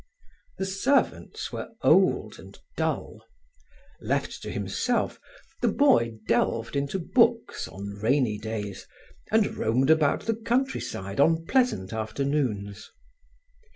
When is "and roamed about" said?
9.31-10.21